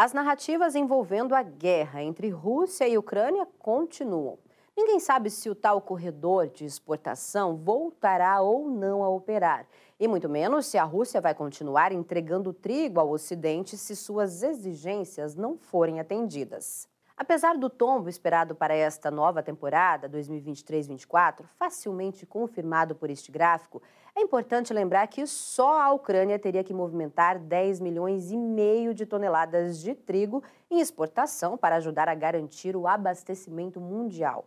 [0.00, 4.38] As narrativas envolvendo a guerra entre Rússia e Ucrânia continuam.
[4.76, 9.66] Ninguém sabe se o tal corredor de exportação voltará ou não a operar,
[9.98, 15.34] e muito menos se a Rússia vai continuar entregando trigo ao Ocidente se suas exigências
[15.34, 16.88] não forem atendidas.
[17.20, 23.82] Apesar do tombo esperado para esta nova temporada 2023-24, facilmente confirmado por este gráfico,
[24.14, 29.04] é importante lembrar que só a Ucrânia teria que movimentar 10 milhões e meio de
[29.04, 34.46] toneladas de trigo em exportação para ajudar a garantir o abastecimento mundial.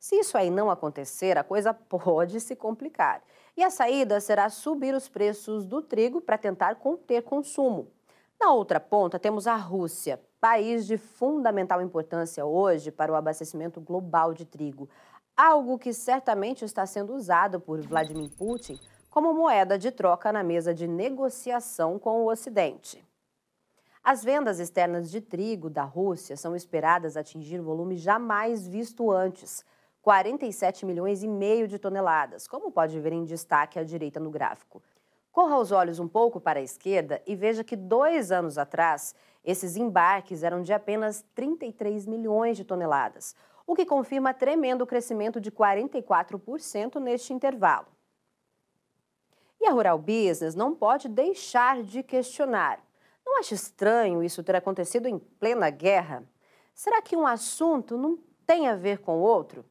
[0.00, 3.22] Se isso aí não acontecer, a coisa pode se complicar.
[3.54, 7.92] E a saída será subir os preços do trigo para tentar conter consumo.
[8.40, 14.34] Na outra ponta, temos a Rússia, país de fundamental importância hoje para o abastecimento global
[14.34, 14.88] de trigo,
[15.36, 18.78] algo que certamente está sendo usado por Vladimir Putin
[19.10, 23.04] como moeda de troca na mesa de negociação com o Ocidente.
[24.02, 29.64] As vendas externas de trigo da Rússia são esperadas atingir volume jamais visto antes,
[30.02, 34.82] 47 milhões e meio de toneladas, como pode ver em destaque à direita no gráfico.
[35.34, 39.76] Corra os olhos um pouco para a esquerda e veja que dois anos atrás, esses
[39.76, 43.34] embarques eram de apenas 33 milhões de toneladas,
[43.66, 47.88] o que confirma tremendo crescimento de 44% neste intervalo.
[49.60, 52.78] E a Rural Business não pode deixar de questionar.
[53.26, 56.22] Não acha estranho isso ter acontecido em plena guerra?
[56.72, 59.64] Será que um assunto não tem a ver com o outro?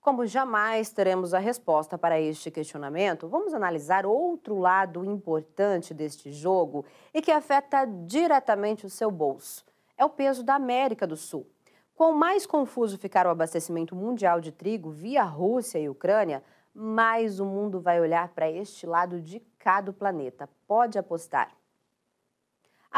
[0.00, 6.84] Como jamais teremos a resposta para este questionamento, vamos analisar outro lado importante deste jogo
[7.12, 9.64] e que afeta diretamente o seu bolso.
[9.96, 11.46] É o peso da América do Sul.
[11.96, 17.44] Quanto mais confuso ficar o abastecimento mundial de trigo via Rússia e Ucrânia, mais o
[17.44, 20.48] mundo vai olhar para este lado de cada planeta.
[20.64, 21.50] Pode apostar.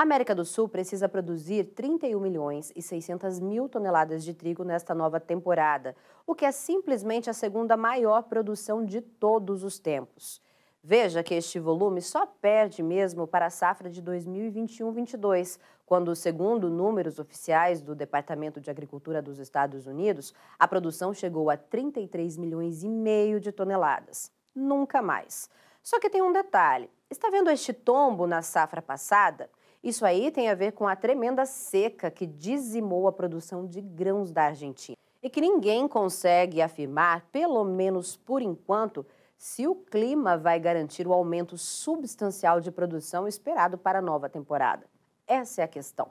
[0.01, 4.95] A América do Sul precisa produzir 31 milhões e 600 mil toneladas de trigo nesta
[4.95, 5.95] nova temporada,
[6.27, 10.41] o que é simplesmente a segunda maior produção de todos os tempos.
[10.83, 17.19] Veja que este volume só perde mesmo para a safra de 2021-22, quando, segundo números
[17.19, 22.89] oficiais do Departamento de Agricultura dos Estados Unidos, a produção chegou a 33 milhões e
[22.89, 24.33] meio de toneladas.
[24.55, 25.51] Nunca mais.
[25.83, 29.51] Só que tem um detalhe: está vendo este tombo na safra passada?
[29.83, 34.31] Isso aí tem a ver com a tremenda seca que dizimou a produção de grãos
[34.31, 34.97] da Argentina.
[35.23, 41.15] E que ninguém consegue afirmar, pelo menos por enquanto, se o clima vai garantir o
[41.15, 44.87] aumento substancial de produção esperado para a nova temporada.
[45.27, 46.09] Essa é a questão.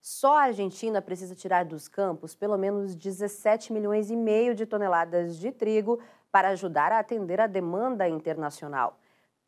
[0.00, 5.38] Só a Argentina precisa tirar dos campos pelo menos 17 milhões e meio de toneladas
[5.38, 5.98] de trigo
[6.30, 8.98] para ajudar a atender a demanda internacional.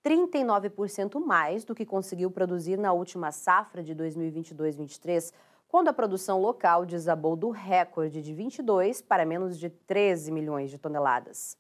[0.06, 5.32] 39% mais do que conseguiu produzir na última safra de 2022-23,
[5.66, 10.78] quando a produção local desabou do recorde de 22 para menos de 13 milhões de
[10.78, 11.58] toneladas.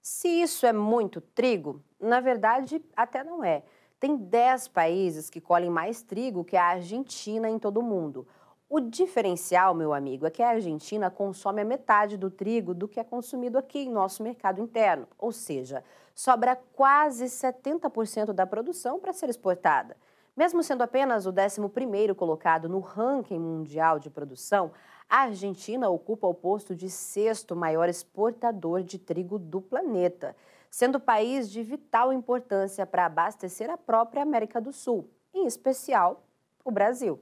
[0.00, 3.62] Se isso é muito trigo, na verdade até não é.
[4.00, 8.26] Tem 10 países que colhem mais trigo que a Argentina em todo o mundo.
[8.74, 12.98] O diferencial, meu amigo, é que a Argentina consome a metade do trigo do que
[12.98, 15.84] é consumido aqui em nosso mercado interno, ou seja,
[16.14, 19.94] sobra quase 70% da produção para ser exportada.
[20.34, 24.72] Mesmo sendo apenas o 11º colocado no ranking mundial de produção,
[25.06, 30.34] a Argentina ocupa o posto de sexto maior exportador de trigo do planeta,
[30.70, 36.24] sendo país de vital importância para abastecer a própria América do Sul, em especial
[36.64, 37.20] o Brasil.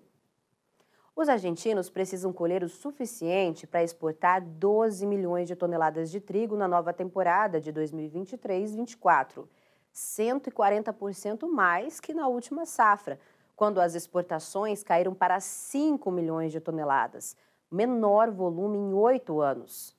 [1.15, 6.69] Os argentinos precisam colher o suficiente para exportar 12 milhões de toneladas de trigo na
[6.69, 9.47] nova temporada de 2023-24,
[9.93, 13.19] 140% mais que na última safra,
[13.56, 17.37] quando as exportações caíram para 5 milhões de toneladas,
[17.71, 19.94] menor volume em oito anos.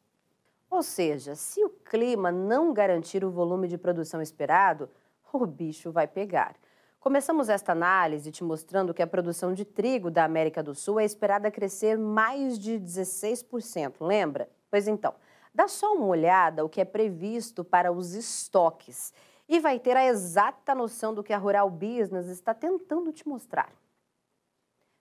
[0.70, 4.90] Ou seja, se o clima não garantir o volume de produção esperado,
[5.32, 6.56] o bicho vai pegar.
[7.02, 11.04] Começamos esta análise te mostrando que a produção de trigo da América do Sul é
[11.04, 14.48] esperada crescer mais de 16%, lembra?
[14.70, 15.16] Pois então,
[15.52, 19.12] dá só uma olhada o que é previsto para os estoques
[19.50, 23.74] e vai ter a exata noção do que a Rural Business está tentando te mostrar.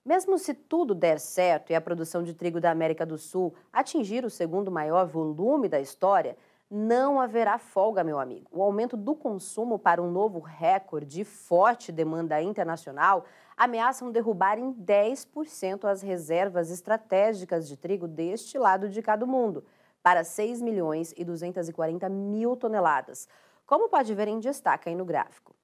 [0.03, 4.25] Mesmo se tudo der certo e a produção de trigo da América do Sul atingir
[4.25, 6.35] o segundo maior volume da história,
[6.71, 8.47] não haverá folga, meu amigo.
[8.53, 13.25] O aumento do consumo para um novo recorde e forte demanda internacional
[13.57, 19.65] ameaçam derrubar em 10% as reservas estratégicas de trigo deste lado de cada mundo,
[20.03, 23.29] para 6 milhões e 240 mil toneladas,
[23.67, 25.55] como pode ver em destaque aí no gráfico.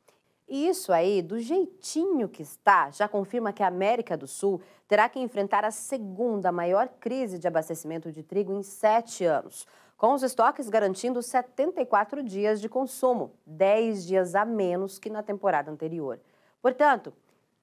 [0.49, 5.09] E isso aí, do jeitinho que está, já confirma que a América do Sul terá
[5.09, 10.23] que enfrentar a segunda maior crise de abastecimento de trigo em sete anos, com os
[10.23, 16.21] estoques garantindo 74 dias de consumo, 10 dias a menos que na temporada anterior.
[16.61, 17.15] Portanto,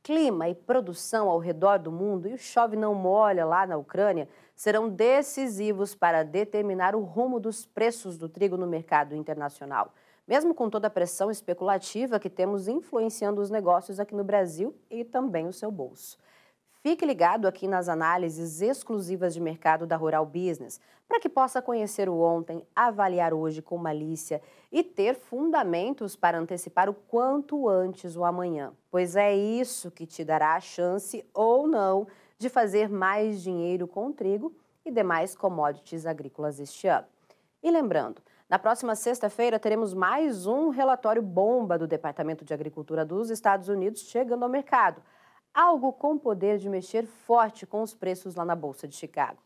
[0.02, 4.28] clima e produção ao redor do mundo e o chove não molha lá na Ucrânia
[4.56, 9.94] serão decisivos para determinar o rumo dos preços do trigo no mercado internacional,
[10.28, 15.04] mesmo com toda a pressão especulativa que temos influenciando os negócios aqui no Brasil e
[15.04, 16.18] também o seu bolso.
[16.84, 22.10] Fique ligado aqui nas análises exclusivas de mercado da Rural Business, para que possa conhecer
[22.10, 28.26] o ontem, avaliar hoje com malícia e ter fundamentos para antecipar o quanto antes o
[28.26, 32.06] amanhã, pois é isso que te dará a chance ou não
[32.38, 34.54] de fazer mais dinheiro com trigo
[34.84, 37.08] e demais commodities agrícolas este ano.
[37.64, 43.30] E lembrando, na próxima sexta-feira teremos mais um relatório bomba do Departamento de Agricultura dos
[43.30, 45.02] Estados Unidos chegando ao mercado
[45.54, 49.38] algo com poder de mexer forte com os preços lá na Bolsa de Chicago.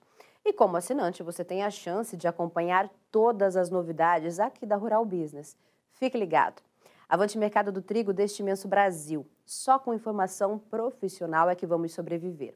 [0.45, 5.03] E como assinante, você tem a chance de acompanhar todas as novidades aqui da Rural
[5.03, 5.57] Business.
[5.91, 6.61] Fique ligado.
[7.09, 9.25] Avante Mercado do Trigo deste imenso Brasil.
[9.45, 12.55] Só com informação profissional é que vamos sobreviver.